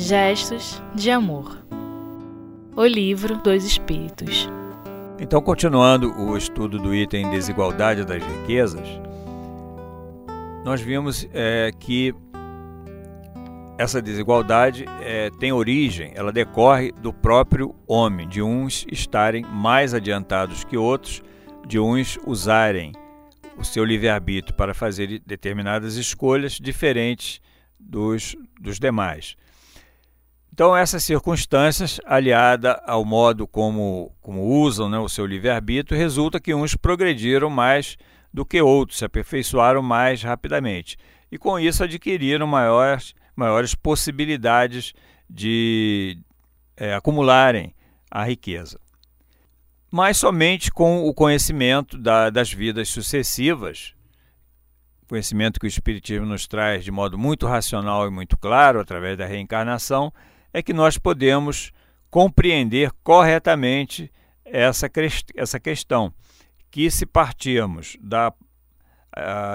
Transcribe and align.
Gestos 0.00 0.80
de 0.94 1.10
Amor 1.10 1.58
O 2.76 2.84
Livro 2.86 3.36
dos 3.38 3.64
Espíritos 3.64 4.48
Então, 5.18 5.42
continuando 5.42 6.12
o 6.16 6.36
estudo 6.36 6.78
do 6.78 6.94
item 6.94 7.28
Desigualdade 7.30 8.04
das 8.04 8.22
Riquezas, 8.22 8.88
nós 10.64 10.80
vimos 10.80 11.28
é, 11.34 11.72
que 11.80 12.14
essa 13.76 14.00
desigualdade 14.00 14.84
é, 15.00 15.30
tem 15.30 15.50
origem, 15.50 16.12
ela 16.14 16.30
decorre 16.30 16.92
do 16.92 17.12
próprio 17.12 17.74
homem, 17.84 18.28
de 18.28 18.40
uns 18.40 18.86
estarem 18.92 19.44
mais 19.44 19.94
adiantados 19.94 20.62
que 20.62 20.76
outros, 20.76 21.24
de 21.66 21.80
uns 21.80 22.16
usarem 22.24 22.92
o 23.56 23.64
seu 23.64 23.84
livre-arbítrio 23.84 24.54
para 24.54 24.74
fazer 24.74 25.20
determinadas 25.26 25.96
escolhas 25.96 26.52
diferentes 26.52 27.40
dos, 27.80 28.36
dos 28.60 28.78
demais. 28.78 29.36
Então, 30.58 30.76
essas 30.76 31.04
circunstâncias, 31.04 32.00
aliada 32.04 32.82
ao 32.84 33.04
modo 33.04 33.46
como, 33.46 34.12
como 34.20 34.42
usam 34.42 34.88
né, 34.88 34.98
o 34.98 35.08
seu 35.08 35.24
livre-arbítrio, 35.24 35.96
resulta 35.96 36.40
que 36.40 36.52
uns 36.52 36.74
progrediram 36.74 37.48
mais 37.48 37.96
do 38.34 38.44
que 38.44 38.60
outros, 38.60 38.98
se 38.98 39.04
aperfeiçoaram 39.04 39.80
mais 39.82 40.20
rapidamente. 40.20 40.96
E 41.30 41.38
com 41.38 41.60
isso 41.60 41.84
adquiriram 41.84 42.44
maiores, 42.44 43.14
maiores 43.36 43.76
possibilidades 43.76 44.94
de 45.30 46.18
é, 46.76 46.92
acumularem 46.92 47.72
a 48.10 48.24
riqueza. 48.24 48.80
Mas 49.92 50.16
somente 50.16 50.72
com 50.72 51.06
o 51.06 51.14
conhecimento 51.14 51.96
da, 51.96 52.30
das 52.30 52.52
vidas 52.52 52.88
sucessivas, 52.88 53.94
conhecimento 55.08 55.60
que 55.60 55.66
o 55.66 55.68
Espiritismo 55.68 56.26
nos 56.26 56.48
traz 56.48 56.82
de 56.82 56.90
modo 56.90 57.16
muito 57.16 57.46
racional 57.46 58.08
e 58.08 58.10
muito 58.10 58.36
claro, 58.36 58.80
através 58.80 59.16
da 59.16 59.24
reencarnação, 59.24 60.12
é 60.52 60.62
que 60.62 60.72
nós 60.72 60.98
podemos 60.98 61.72
compreender 62.10 62.90
corretamente 63.02 64.10
essa, 64.44 64.90
essa 65.36 65.60
questão. 65.60 66.12
Que 66.70 66.90
se 66.90 67.06
partirmos 67.06 67.96
da 68.00 68.32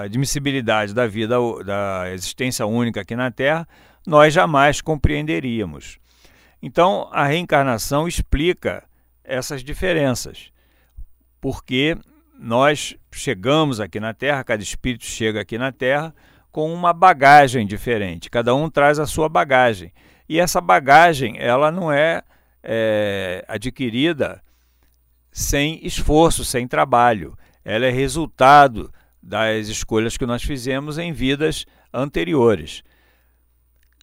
admissibilidade 0.04 0.92
da 0.92 1.06
vida, 1.06 1.36
da 1.64 2.10
existência 2.12 2.66
única 2.66 3.00
aqui 3.00 3.16
na 3.16 3.30
Terra, 3.30 3.66
nós 4.06 4.34
jamais 4.34 4.80
compreenderíamos. 4.80 5.98
Então, 6.60 7.08
a 7.12 7.24
reencarnação 7.26 8.08
explica 8.08 8.84
essas 9.22 9.62
diferenças, 9.62 10.50
porque 11.40 11.96
nós 12.38 12.96
chegamos 13.10 13.80
aqui 13.80 14.00
na 14.00 14.12
Terra, 14.12 14.44
cada 14.44 14.62
espírito 14.62 15.04
chega 15.04 15.40
aqui 15.40 15.56
na 15.56 15.72
Terra 15.72 16.14
com 16.50 16.72
uma 16.72 16.92
bagagem 16.92 17.66
diferente, 17.66 18.30
cada 18.30 18.54
um 18.54 18.68
traz 18.68 18.98
a 18.98 19.06
sua 19.06 19.28
bagagem. 19.28 19.92
E 20.28 20.40
essa 20.40 20.60
bagagem 20.60 21.36
ela 21.38 21.70
não 21.70 21.92
é, 21.92 22.22
é 22.62 23.44
adquirida 23.48 24.42
sem 25.30 25.84
esforço, 25.84 26.44
sem 26.44 26.66
trabalho. 26.66 27.36
Ela 27.64 27.86
é 27.86 27.90
resultado 27.90 28.92
das 29.22 29.68
escolhas 29.68 30.16
que 30.16 30.26
nós 30.26 30.42
fizemos 30.42 30.98
em 30.98 31.12
vidas 31.12 31.66
anteriores. 31.92 32.82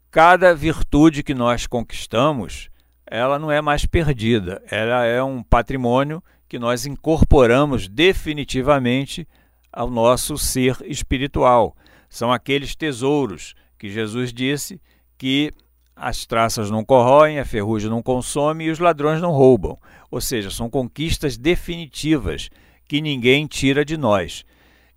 Cada 0.09 0.53
virtude 0.53 1.23
que 1.23 1.33
nós 1.33 1.67
conquistamos, 1.67 2.69
ela 3.05 3.39
não 3.39 3.51
é 3.51 3.61
mais 3.61 3.85
perdida, 3.85 4.61
ela 4.69 5.05
é 5.05 5.23
um 5.23 5.41
patrimônio 5.41 6.21
que 6.49 6.59
nós 6.59 6.85
incorporamos 6.85 7.87
definitivamente 7.87 9.25
ao 9.71 9.89
nosso 9.89 10.37
ser 10.37 10.75
espiritual. 10.85 11.75
São 12.09 12.29
aqueles 12.29 12.75
tesouros 12.75 13.53
que 13.79 13.89
Jesus 13.89 14.33
disse 14.33 14.81
que 15.17 15.53
as 15.95 16.25
traças 16.25 16.71
não 16.71 16.83
corroem, 16.83 17.39
a 17.39 17.45
ferrugem 17.45 17.89
não 17.89 18.01
consome 18.01 18.65
e 18.65 18.71
os 18.71 18.79
ladrões 18.79 19.21
não 19.21 19.31
roubam. 19.31 19.77
Ou 20.09 20.19
seja, 20.19 20.49
são 20.49 20.69
conquistas 20.69 21.37
definitivas 21.37 22.49
que 22.87 23.01
ninguém 23.01 23.47
tira 23.47 23.85
de 23.85 23.97
nós. 23.97 24.43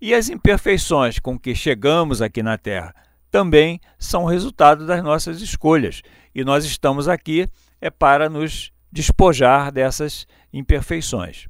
E 0.01 0.13
as 0.13 0.29
imperfeições 0.29 1.19
com 1.19 1.37
que 1.39 1.55
chegamos 1.55 2.21
aqui 2.21 2.43
na 2.43 2.57
Terra 2.57 2.93
também 3.31 3.79
são 3.97 4.25
resultado 4.25 4.85
das 4.85 5.03
nossas 5.03 5.41
escolhas. 5.41 6.01
E 6.33 6.43
nós 6.43 6.65
estamos 6.65 7.07
aqui 7.07 7.47
é 7.81 7.89
para 7.89 8.29
nos 8.29 8.71
despojar 8.91 9.71
dessas 9.71 10.25
imperfeições. 10.51 11.47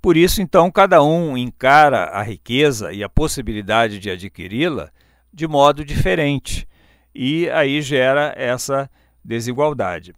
Por 0.00 0.16
isso, 0.16 0.42
então, 0.42 0.70
cada 0.70 1.02
um 1.02 1.36
encara 1.36 2.04
a 2.06 2.22
riqueza 2.22 2.92
e 2.92 3.02
a 3.02 3.08
possibilidade 3.08 3.98
de 3.98 4.10
adquiri-la 4.10 4.90
de 5.32 5.46
modo 5.46 5.84
diferente 5.84 6.68
e 7.14 7.48
aí 7.50 7.80
gera 7.80 8.34
essa 8.36 8.90
desigualdade. 9.24 10.14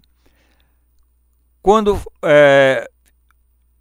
Quando 1.62 2.00
é, 2.24 2.88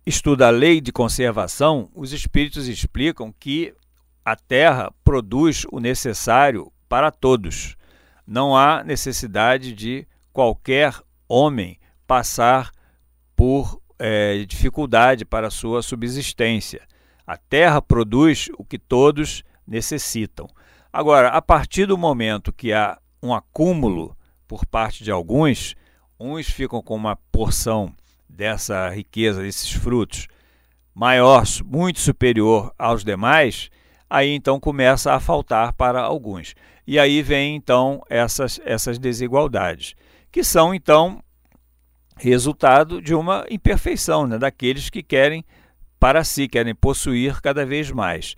estuda 0.05 0.47
a 0.47 0.51
lei 0.51 0.81
de 0.81 0.91
conservação, 0.91 1.89
os 1.93 2.11
espíritos 2.13 2.67
explicam 2.67 3.33
que 3.39 3.73
a 4.23 4.35
Terra 4.35 4.91
produz 5.03 5.65
o 5.71 5.79
necessário 5.79 6.71
para 6.89 7.11
todos. 7.11 7.75
Não 8.25 8.57
há 8.57 8.83
necessidade 8.83 9.71
de 9.71 10.07
qualquer 10.33 10.93
homem 11.27 11.79
passar 12.07 12.71
por 13.35 13.79
é, 13.99 14.43
dificuldade 14.45 15.25
para 15.25 15.51
sua 15.51 15.81
subsistência. 15.81 16.81
A 17.25 17.37
Terra 17.37 17.81
produz 17.81 18.49
o 18.57 18.65
que 18.65 18.77
todos 18.77 19.43
necessitam. 19.65 20.47
Agora, 20.91 21.29
a 21.29 21.41
partir 21.41 21.85
do 21.85 21.97
momento 21.97 22.53
que 22.53 22.71
há 22.71 22.97
um 23.25 23.33
acúmulo 23.33 24.15
por 24.47 24.65
parte 24.65 25.03
de 25.03 25.11
alguns, 25.11 25.75
uns 26.19 26.47
ficam 26.47 26.81
com 26.81 26.95
uma 26.95 27.15
porção 27.31 27.93
dessa 28.29 28.89
riqueza, 28.89 29.41
desses 29.41 29.71
frutos, 29.71 30.27
maior, 30.93 31.43
muito 31.65 31.99
superior 31.99 32.73
aos 32.77 33.03
demais, 33.03 33.69
aí 34.09 34.33
então 34.33 34.59
começa 34.59 35.13
a 35.13 35.19
faltar 35.19 35.73
para 35.73 36.01
alguns. 36.01 36.53
E 36.85 36.99
aí 36.99 37.21
vem 37.21 37.55
então 37.55 38.01
essas, 38.09 38.61
essas 38.63 38.99
desigualdades, 38.99 39.95
que 40.31 40.43
são 40.43 40.73
então 40.73 41.21
resultado 42.15 43.01
de 43.01 43.13
uma 43.13 43.45
imperfeição 43.49 44.27
né, 44.27 44.37
daqueles 44.37 44.89
que 44.89 45.01
querem 45.01 45.43
para 45.99 46.23
si, 46.23 46.47
querem 46.47 46.75
possuir 46.75 47.41
cada 47.41 47.65
vez 47.65 47.89
mais. 47.91 48.35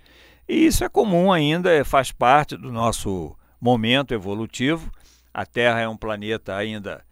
E 0.48 0.66
isso 0.66 0.84
é 0.84 0.90
comum 0.90 1.32
ainda, 1.32 1.84
faz 1.84 2.12
parte 2.12 2.56
do 2.56 2.72
nosso 2.72 3.37
momento 3.60 4.14
evolutivo. 4.14 4.92
A 5.34 5.46
Terra 5.46 5.82
é 5.82 5.88
um 5.88 5.98
planeta 5.98 6.56
ainda 6.56 7.06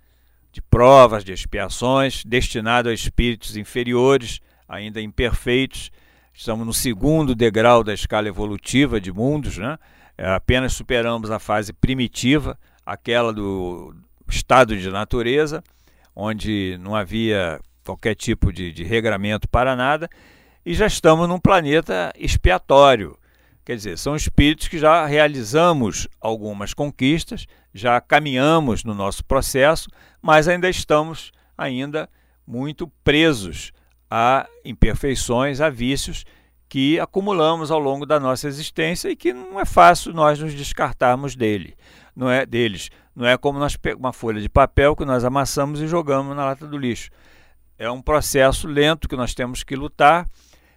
de 0.51 0.61
provas, 0.61 1.23
de 1.23 1.33
expiações, 1.33 2.23
destinado 2.25 2.89
a 2.89 2.93
espíritos 2.93 3.57
inferiores, 3.57 4.39
ainda 4.67 5.01
imperfeitos. 5.01 5.91
Estamos 6.33 6.65
no 6.65 6.73
segundo 6.73 7.35
degrau 7.35 7.83
da 7.83 7.93
escala 7.93 8.27
evolutiva 8.27 8.99
de 8.99 9.11
mundos, 9.11 9.57
né? 9.57 9.77
É, 10.17 10.29
apenas 10.29 10.73
superamos 10.73 11.29
a 11.29 11.39
fase 11.39 11.73
primitiva, 11.73 12.57
aquela 12.85 13.33
do 13.33 13.93
estado 14.29 14.77
de 14.77 14.89
natureza, 14.89 15.61
onde 16.15 16.77
não 16.79 16.95
havia 16.95 17.59
qualquer 17.83 18.15
tipo 18.15 18.51
de, 18.51 18.71
de 18.71 18.83
regramento 18.83 19.47
para 19.49 19.75
nada, 19.75 20.09
e 20.65 20.73
já 20.73 20.87
estamos 20.87 21.27
num 21.27 21.39
planeta 21.39 22.13
expiatório, 22.17 23.17
Quer 23.65 23.75
dizer, 23.75 23.97
são 23.97 24.15
espíritos 24.15 24.67
que 24.67 24.77
já 24.77 25.05
realizamos 25.07 26.07
algumas 26.21 26.71
conquistas, 26.71 27.47
já 27.73 27.99
caminhamos 27.99 28.83
no 28.83 28.93
nosso 28.93 29.25
processo, 29.25 29.89
mas 30.21 30.47
ainda 30.47 30.69
estamos 30.69 31.31
ainda 31.57 32.07
muito 32.45 32.87
presos 33.03 33.71
a 34.09 34.47
imperfeições, 34.63 35.59
a 35.59 35.69
vícios 35.71 36.23
que 36.69 36.99
acumulamos 36.99 37.71
ao 37.71 37.79
longo 37.79 38.05
da 38.05 38.19
nossa 38.19 38.47
existência 38.47 39.09
e 39.09 39.15
que 39.15 39.33
não 39.33 39.59
é 39.59 39.65
fácil 39.65 40.13
nós 40.13 40.39
nos 40.39 40.53
descartarmos 40.53 41.35
dele, 41.35 41.75
não 42.15 42.29
é 42.29 42.45
deles. 42.45 42.91
Não 43.15 43.25
é 43.25 43.37
como 43.37 43.57
nós 43.57 43.77
uma 43.97 44.11
folha 44.11 44.41
de 44.41 44.49
papel 44.49 44.93
que 44.93 45.05
nós 45.05 45.23
amassamos 45.23 45.79
e 45.79 45.87
jogamos 45.87 46.35
na 46.35 46.45
lata 46.45 46.67
do 46.67 46.77
lixo. 46.77 47.09
É 47.79 47.89
um 47.89 48.01
processo 48.01 48.67
lento 48.67 49.07
que 49.07 49.15
nós 49.15 49.33
temos 49.33 49.63
que 49.63 49.75
lutar 49.75 50.27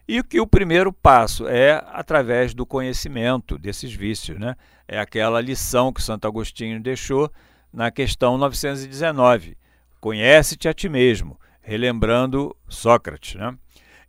e 0.09 0.23
que 0.23 0.41
o 0.41 0.47
primeiro 0.47 0.91
passo 0.91 1.47
é 1.47 1.85
através 1.93 2.55
do 2.55 2.65
conhecimento 2.65 3.59
desses 3.59 3.93
vícios. 3.93 4.41
Né? 4.41 4.57
É 4.89 4.99
aquela 4.99 5.39
lição 5.39 5.93
que 5.93 6.03
Santo 6.03 6.27
Agostinho 6.27 6.81
deixou 6.81 7.31
na 7.71 7.91
questão 7.91 8.39
919. 8.39 9.59
Conhece-te 10.01 10.67
a 10.67 10.73
ti 10.73 10.89
mesmo, 10.89 11.39
relembrando 11.61 12.57
Sócrates. 12.67 13.35
Né? 13.35 13.55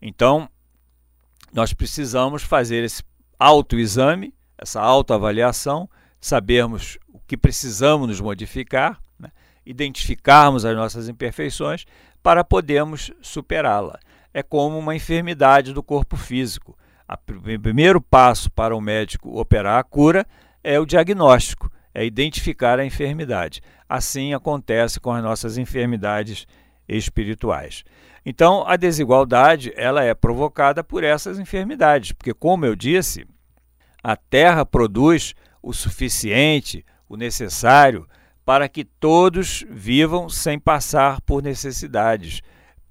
Então, 0.01 0.49
nós 1.51 1.73
precisamos 1.73 2.43
fazer 2.43 2.85
esse 2.85 3.03
autoexame, 3.37 4.33
essa 4.57 4.79
autoavaliação, 4.79 5.89
sabermos 6.21 6.97
o 7.11 7.19
que 7.19 7.35
precisamos 7.35 8.07
nos 8.07 8.21
modificar, 8.21 9.01
né? 9.19 9.31
identificarmos 9.65 10.63
as 10.63 10.77
nossas 10.77 11.09
imperfeições 11.09 11.85
para 12.23 12.41
podermos 12.41 13.11
superá-la 13.21 13.99
é 14.33 14.43
como 14.43 14.77
uma 14.77 14.95
enfermidade 14.95 15.73
do 15.73 15.83
corpo 15.83 16.15
físico. 16.17 16.77
O 17.07 17.59
primeiro 17.59 17.99
passo 17.99 18.51
para 18.51 18.75
o 18.75 18.81
médico 18.81 19.39
operar 19.39 19.79
a 19.79 19.83
cura 19.83 20.25
é 20.63 20.79
o 20.79 20.85
diagnóstico, 20.85 21.71
é 21.93 22.05
identificar 22.05 22.79
a 22.79 22.85
enfermidade. 22.85 23.61
Assim 23.87 24.33
acontece 24.33 24.99
com 24.99 25.11
as 25.11 25.23
nossas 25.23 25.57
enfermidades 25.57 26.45
espirituais. 26.87 27.83
Então, 28.25 28.63
a 28.67 28.75
desigualdade 28.75 29.73
ela 29.75 30.03
é 30.03 30.13
provocada 30.13 30.83
por 30.83 31.03
essas 31.03 31.39
enfermidades, 31.39 32.11
porque 32.11 32.33
como 32.33 32.65
eu 32.65 32.75
disse, 32.75 33.25
a 34.03 34.15
terra 34.15 34.65
produz 34.65 35.33
o 35.61 35.73
suficiente, 35.73 36.85
o 37.07 37.15
necessário 37.15 38.07
para 38.45 38.67
que 38.67 38.83
todos 38.83 39.65
vivam 39.69 40.29
sem 40.29 40.59
passar 40.59 41.21
por 41.21 41.41
necessidades, 41.41 42.41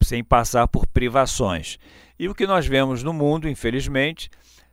sem 0.03 0.23
passar 0.23 0.67
por 0.69 0.87
privações. 0.87 1.79
E 2.19 2.29
o 2.29 2.35
que 2.35 2.47
nós 2.47 2.67
vemos 2.67 3.03
no 3.03 3.13
mundo, 3.13 3.49
infelizmente, 3.49 4.31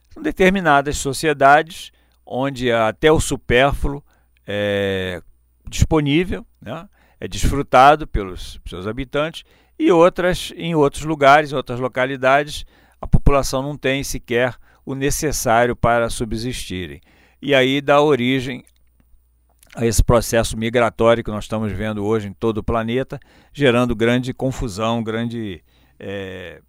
são 0.09 0.23
determinadas 0.23 0.97
sociedades 0.97 1.91
onde 2.25 2.71
até 2.71 3.11
o 3.11 3.19
supérfluo 3.19 4.03
é 4.47 5.21
disponível, 5.67 6.45
né? 6.61 6.87
é 7.19 7.27
desfrutado 7.27 8.07
pelos 8.07 8.59
seus 8.65 8.87
habitantes, 8.87 9.43
e 9.77 9.91
outras, 9.91 10.53
em 10.55 10.73
outros 10.73 11.03
lugares, 11.03 11.51
em 11.51 11.55
outras 11.55 11.79
localidades, 11.79 12.65
a 12.99 13.05
população 13.05 13.61
não 13.61 13.77
tem 13.77 14.03
sequer 14.03 14.55
o 14.85 14.95
necessário 14.95 15.75
para 15.75 16.09
subsistirem. 16.09 17.01
E 17.41 17.53
aí 17.53 17.81
dá 17.81 18.01
origem 18.01 18.63
a 19.75 19.85
esse 19.85 20.03
processo 20.03 20.57
migratório 20.57 21.23
que 21.23 21.29
nós 21.29 21.43
estamos 21.43 21.71
vendo 21.71 22.05
hoje 22.05 22.29
em 22.29 22.33
todo 22.33 22.59
o 22.59 22.63
planeta, 22.63 23.19
gerando 23.51 23.95
grande 23.95 24.33
confusão, 24.33 25.03
grande 25.03 25.61
é, 25.99 26.61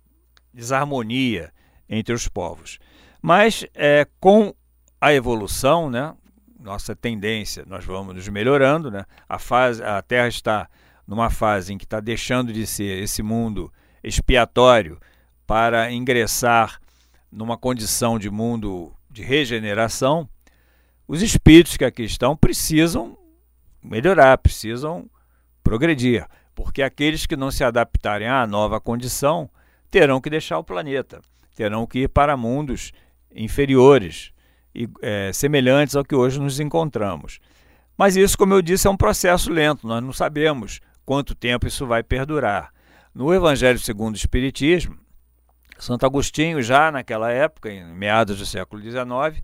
desarmonia 0.52 1.52
entre 1.88 2.12
os 2.12 2.26
povos. 2.26 2.78
Mas 3.22 3.64
é, 3.74 4.06
com 4.18 4.52
a 5.00 5.14
evolução, 5.14 5.88
né, 5.88 6.14
nossa 6.58 6.96
tendência, 6.96 7.64
nós 7.66 7.84
vamos 7.84 8.14
nos 8.14 8.28
melhorando, 8.28 8.90
né? 8.90 9.04
A 9.28 9.38
fase, 9.38 9.82
a 9.82 10.02
Terra 10.02 10.26
está 10.26 10.68
numa 11.06 11.30
fase 11.30 11.72
em 11.72 11.78
que 11.78 11.84
está 11.84 12.00
deixando 12.00 12.52
de 12.52 12.66
ser 12.66 13.02
esse 13.02 13.22
mundo 13.22 13.72
expiatório 14.02 14.98
para 15.46 15.92
ingressar 15.92 16.80
numa 17.30 17.56
condição 17.56 18.18
de 18.18 18.28
mundo 18.28 18.92
de 19.08 19.22
regeneração. 19.22 20.28
Os 21.08 21.22
espíritos 21.22 21.76
que 21.76 21.84
aqui 21.84 22.02
estão 22.02 22.36
precisam 22.36 23.16
melhorar, 23.82 24.36
precisam 24.38 25.08
progredir, 25.62 26.26
porque 26.54 26.82
aqueles 26.82 27.26
que 27.26 27.36
não 27.36 27.50
se 27.50 27.62
adaptarem 27.62 28.28
à 28.28 28.46
nova 28.46 28.80
condição 28.80 29.48
terão 29.90 30.20
que 30.20 30.30
deixar 30.30 30.58
o 30.58 30.64
planeta, 30.64 31.20
terão 31.54 31.86
que 31.86 32.00
ir 32.00 32.08
para 32.08 32.36
mundos 32.36 32.92
inferiores, 33.34 34.32
e, 34.74 34.88
é, 35.00 35.32
semelhantes 35.32 35.96
ao 35.96 36.04
que 36.04 36.14
hoje 36.14 36.38
nos 36.38 36.60
encontramos. 36.60 37.38
Mas 37.96 38.14
isso, 38.16 38.36
como 38.36 38.52
eu 38.52 38.60
disse, 38.60 38.86
é 38.86 38.90
um 38.90 38.96
processo 38.96 39.50
lento, 39.50 39.86
nós 39.86 40.02
não 40.02 40.12
sabemos 40.12 40.80
quanto 41.04 41.34
tempo 41.34 41.66
isso 41.66 41.86
vai 41.86 42.02
perdurar. 42.02 42.72
No 43.14 43.32
Evangelho 43.32 43.78
segundo 43.78 44.14
o 44.14 44.18
Espiritismo, 44.18 44.98
Santo 45.78 46.04
Agostinho, 46.04 46.60
já 46.62 46.90
naquela 46.90 47.30
época, 47.30 47.70
em 47.70 47.86
meados 47.86 48.38
do 48.38 48.44
século 48.44 48.82
XIX, 48.82 49.42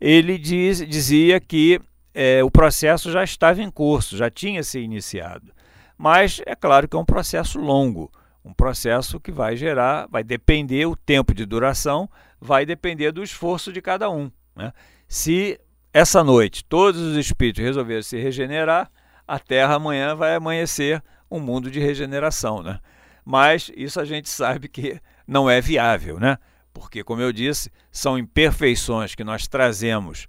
ele 0.00 0.38
diz, 0.38 0.86
dizia 0.86 1.40
que 1.40 1.80
é, 2.14 2.42
o 2.42 2.50
processo 2.50 3.10
já 3.10 3.22
estava 3.22 3.62
em 3.62 3.70
curso, 3.70 4.16
já 4.16 4.30
tinha 4.30 4.62
se 4.62 4.78
iniciado. 4.80 5.52
Mas 5.96 6.40
é 6.46 6.54
claro 6.54 6.88
que 6.88 6.96
é 6.96 6.98
um 6.98 7.04
processo 7.04 7.58
longo, 7.58 8.10
um 8.44 8.52
processo 8.52 9.18
que 9.18 9.32
vai 9.32 9.56
gerar, 9.56 10.06
vai 10.08 10.22
depender, 10.22 10.86
o 10.86 10.96
tempo 10.96 11.34
de 11.34 11.44
duração 11.44 12.08
vai 12.40 12.64
depender 12.64 13.12
do 13.12 13.22
esforço 13.22 13.72
de 13.72 13.82
cada 13.82 14.08
um. 14.08 14.30
Né? 14.54 14.72
Se 15.08 15.60
essa 15.92 16.22
noite 16.22 16.64
todos 16.64 17.00
os 17.00 17.16
espíritos 17.16 17.62
resolverem 17.62 18.02
se 18.02 18.16
regenerar, 18.16 18.90
a 19.26 19.38
Terra 19.38 19.74
amanhã 19.74 20.14
vai 20.14 20.34
amanhecer 20.34 21.02
um 21.30 21.40
mundo 21.40 21.70
de 21.70 21.80
regeneração. 21.80 22.62
Né? 22.62 22.78
Mas 23.24 23.70
isso 23.76 24.00
a 24.00 24.04
gente 24.04 24.30
sabe 24.30 24.68
que 24.68 25.00
não 25.26 25.50
é 25.50 25.60
viável, 25.60 26.18
né? 26.18 26.38
Porque, 26.78 27.02
como 27.02 27.20
eu 27.20 27.32
disse, 27.32 27.72
são 27.90 28.16
imperfeições 28.16 29.12
que 29.12 29.24
nós 29.24 29.48
trazemos 29.48 30.28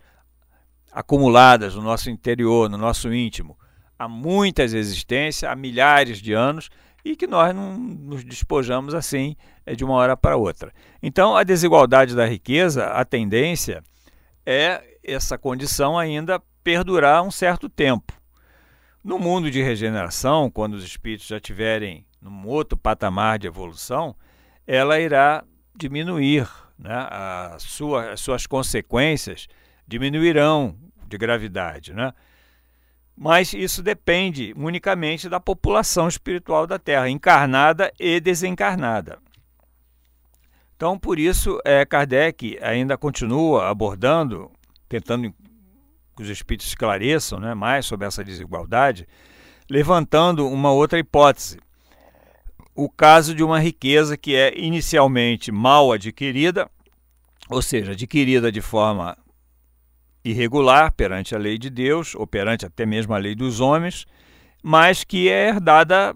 acumuladas 0.91 1.75
no 1.75 1.83
nosso 1.83 2.09
interior, 2.09 2.67
no 2.67 2.75
nosso 2.75 3.13
íntimo, 3.13 3.55
há 3.99 4.07
muitas 4.07 4.73
existências, 4.73 5.49
há 5.49 5.55
milhares 5.55 6.17
de 6.17 6.33
anos, 6.33 6.71
e 7.05 7.15
que 7.15 7.27
nós 7.27 7.53
não 7.53 7.77
nos 7.77 8.23
despojamos 8.23 8.95
assim 8.95 9.35
é, 9.63 9.75
de 9.75 9.85
uma 9.85 9.93
hora 9.93 10.17
para 10.17 10.37
outra. 10.37 10.73
Então, 11.03 11.37
a 11.37 11.43
desigualdade 11.43 12.15
da 12.15 12.25
riqueza, 12.25 12.87
a 12.87 13.05
tendência 13.05 13.83
é 14.43 14.97
essa 15.03 15.37
condição 15.37 15.99
ainda 15.99 16.41
perdurar 16.63 17.21
um 17.21 17.29
certo 17.29 17.69
tempo. 17.69 18.11
No 19.03 19.19
mundo 19.19 19.51
de 19.51 19.61
regeneração, 19.61 20.49
quando 20.49 20.73
os 20.73 20.83
espíritos 20.83 21.27
já 21.27 21.37
estiverem 21.37 22.07
num 22.19 22.47
outro 22.47 22.75
patamar 22.75 23.37
de 23.37 23.45
evolução, 23.45 24.15
ela 24.65 24.99
irá 24.99 25.43
diminuir, 25.79 26.47
né? 26.77 26.93
a 26.93 27.55
sua, 27.59 28.11
as 28.11 28.21
suas 28.21 28.45
consequências 28.45 29.47
diminuirão 29.87 30.75
de 31.07 31.17
gravidade. 31.17 31.93
Né? 31.93 32.13
Mas 33.15 33.53
isso 33.53 33.81
depende 33.81 34.53
unicamente 34.55 35.27
da 35.27 35.39
população 35.39 36.07
espiritual 36.07 36.67
da 36.67 36.77
Terra, 36.77 37.09
encarnada 37.09 37.91
e 37.99 38.19
desencarnada. 38.19 39.19
Então, 40.75 40.97
por 40.97 41.19
isso, 41.19 41.59
é, 41.65 41.85
Kardec 41.85 42.57
ainda 42.61 42.97
continua 42.97 43.69
abordando, 43.69 44.49
tentando 44.87 45.33
que 46.15 46.23
os 46.23 46.29
espíritos 46.29 46.67
esclareçam 46.67 47.39
né, 47.39 47.53
mais 47.53 47.85
sobre 47.85 48.07
essa 48.07 48.23
desigualdade, 48.23 49.05
levantando 49.69 50.47
uma 50.47 50.71
outra 50.71 50.97
hipótese. 50.97 51.59
O 52.75 52.89
caso 52.89 53.35
de 53.35 53.43
uma 53.43 53.59
riqueza 53.59 54.15
que 54.15 54.35
é 54.35 54.57
inicialmente 54.57 55.51
mal 55.51 55.91
adquirida, 55.91 56.69
ou 57.49 57.61
seja, 57.61 57.91
adquirida 57.91 58.51
de 58.51 58.61
forma 58.61 59.17
irregular 60.23 60.91
perante 60.93 61.35
a 61.35 61.37
lei 61.37 61.57
de 61.57 61.69
Deus, 61.69 62.15
ou 62.15 62.27
perante 62.27 62.65
até 62.65 62.85
mesmo 62.85 63.13
a 63.13 63.17
lei 63.17 63.35
dos 63.35 63.59
homens, 63.59 64.05
mas 64.61 65.03
que 65.03 65.29
é 65.29 65.49
herdada 65.49 66.15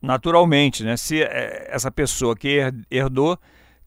naturalmente. 0.00 0.84
Né? 0.84 0.96
Se 0.96 1.22
é, 1.22 1.68
essa 1.70 1.90
pessoa 1.90 2.36
que 2.36 2.60
herdou 2.90 3.38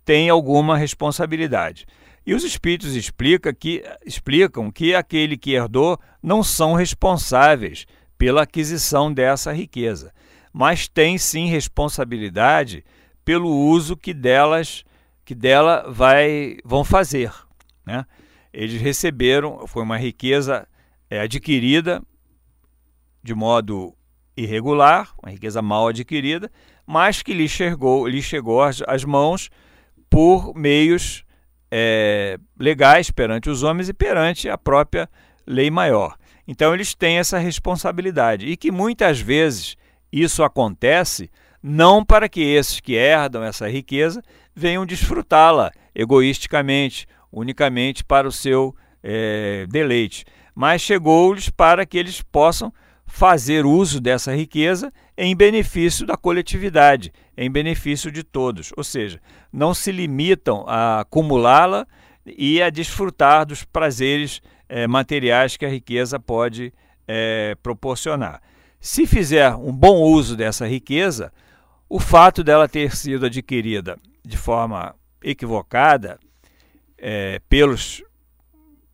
tem 0.03 0.29
alguma 0.29 0.77
responsabilidade. 0.77 1.85
E 2.25 2.33
os 2.33 2.43
espíritos 2.43 2.95
explica 2.95 3.53
que, 3.53 3.83
explicam 4.05 4.71
que 4.71 4.93
aquele 4.93 5.37
que 5.37 5.53
herdou 5.53 5.99
não 6.21 6.43
são 6.43 6.73
responsáveis 6.73 7.85
pela 8.17 8.43
aquisição 8.43 9.11
dessa 9.11 9.51
riqueza, 9.51 10.13
mas 10.51 10.87
tem 10.87 11.17
sim 11.17 11.47
responsabilidade 11.47 12.83
pelo 13.23 13.49
uso 13.49 13.95
que 13.95 14.13
delas 14.13 14.83
que 15.23 15.35
dela 15.35 15.85
vai 15.89 16.57
vão 16.65 16.83
fazer. 16.83 17.31
Né? 17.85 18.05
Eles 18.51 18.81
receberam, 18.81 19.65
foi 19.67 19.83
uma 19.83 19.97
riqueza 19.97 20.67
é, 21.09 21.21
adquirida 21.21 22.01
de 23.23 23.33
modo 23.35 23.95
irregular, 24.35 25.13
uma 25.21 25.31
riqueza 25.31 25.61
mal 25.61 25.87
adquirida, 25.87 26.51
mas 26.85 27.21
que 27.21 27.33
lhe 27.33 27.47
chegou, 27.47 28.07
lhe 28.07 28.21
chegou 28.21 28.61
às, 28.61 28.81
às 28.87 29.03
mãos 29.03 29.49
por 30.09 30.55
meios 30.55 31.23
é, 31.69 32.37
legais 32.59 33.11
perante 33.11 33.49
os 33.49 33.63
homens 33.63 33.87
e 33.89 33.93
perante 33.93 34.49
a 34.49 34.57
própria 34.57 35.09
lei 35.45 35.69
maior. 35.69 36.17
Então, 36.47 36.73
eles 36.73 36.93
têm 36.93 37.17
essa 37.17 37.37
responsabilidade 37.37 38.45
e 38.47 38.57
que 38.57 38.71
muitas 38.71 39.19
vezes 39.19 39.77
isso 40.11 40.43
acontece 40.43 41.29
não 41.61 42.03
para 42.03 42.27
que 42.27 42.41
esses 42.41 42.79
que 42.79 42.93
herdam 42.93 43.43
essa 43.43 43.69
riqueza 43.69 44.21
venham 44.55 44.85
desfrutá-la 44.85 45.71
egoisticamente, 45.93 47.07
unicamente 47.31 48.03
para 48.03 48.27
o 48.27 48.31
seu 48.31 48.75
é, 49.03 49.65
deleite, 49.69 50.25
mas 50.55 50.81
chegou-lhes 50.81 51.49
para 51.49 51.85
que 51.85 51.97
eles 51.97 52.21
possam 52.21 52.73
fazer 53.05 53.65
uso 53.65 53.99
dessa 53.99 54.33
riqueza 54.33 54.91
em 55.17 55.35
benefício 55.35 56.05
da 56.05 56.15
coletividade, 56.15 57.11
em 57.37 57.51
benefício 57.51 58.11
de 58.11 58.23
todos. 58.23 58.71
Ou 58.77 58.83
seja, 58.83 59.19
não 59.51 59.73
se 59.73 59.91
limitam 59.91 60.63
a 60.67 61.01
acumulá-la 61.01 61.85
e 62.25 62.61
a 62.61 62.69
desfrutar 62.69 63.45
dos 63.45 63.63
prazeres 63.63 64.41
eh, 64.69 64.87
materiais 64.87 65.57
que 65.57 65.65
a 65.65 65.69
riqueza 65.69 66.19
pode 66.19 66.73
eh, 67.07 67.55
proporcionar. 67.61 68.41
Se 68.83 69.05
fizer 69.05 69.53
um 69.53 69.71
bom 69.71 70.01
uso 70.01 70.35
dessa 70.35 70.67
riqueza, 70.67 71.31
o 71.87 71.99
fato 71.99 72.43
dela 72.43 72.67
ter 72.67 72.95
sido 72.95 73.27
adquirida 73.27 73.95
de 74.25 74.35
forma 74.35 74.95
equivocada 75.23 76.19
eh, 76.97 77.39
pelos 77.47 78.03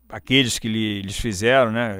aqueles 0.06 0.58
que 0.58 0.68
lhe, 0.68 1.00
lhes 1.00 1.18
fizeram, 1.18 1.72
né, 1.72 1.96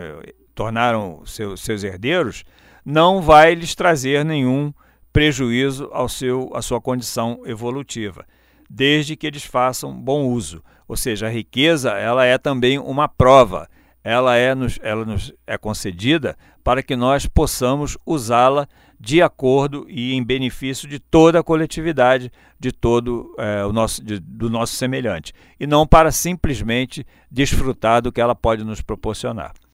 tornaram 0.54 1.24
seu, 1.24 1.56
seus 1.56 1.82
herdeiros, 1.82 2.44
não 2.84 3.22
vai 3.22 3.54
lhes 3.54 3.74
trazer 3.74 4.22
nenhum 4.22 4.70
prejuízo 5.10 5.88
ao 5.90 6.10
seu, 6.10 6.50
à 6.54 6.60
sua 6.60 6.82
condição 6.82 7.40
evolutiva, 7.46 8.26
desde 8.68 9.16
que 9.16 9.26
eles 9.26 9.44
façam 9.44 9.98
bom 9.98 10.26
uso. 10.26 10.62
Ou 10.86 10.96
seja, 10.96 11.26
a 11.26 11.30
riqueza 11.30 11.92
ela 11.92 12.26
é 12.26 12.36
também 12.36 12.78
uma 12.78 13.08
prova, 13.08 13.66
ela 14.04 14.36
é, 14.36 14.54
nos, 14.54 14.78
ela 14.82 15.06
nos 15.06 15.32
é 15.46 15.56
concedida 15.56 16.36
para 16.68 16.82
que 16.82 16.94
nós 16.94 17.24
possamos 17.24 17.96
usá-la 18.04 18.68
de 19.00 19.22
acordo 19.22 19.86
e 19.88 20.12
em 20.12 20.22
benefício 20.22 20.86
de 20.86 20.98
toda 20.98 21.40
a 21.40 21.42
coletividade, 21.42 22.30
de 22.60 22.70
todo 22.70 23.34
é, 23.38 23.64
o 23.64 23.72
nosso, 23.72 24.04
de, 24.04 24.18
do 24.18 24.50
nosso 24.50 24.74
semelhante, 24.74 25.32
e 25.58 25.66
não 25.66 25.86
para 25.86 26.12
simplesmente 26.12 27.06
desfrutar 27.30 28.02
do 28.02 28.12
que 28.12 28.20
ela 28.20 28.34
pode 28.34 28.64
nos 28.64 28.82
proporcionar. 28.82 29.54